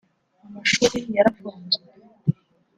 Amashuri 0.45 0.99
yarafunzwe 1.15 1.85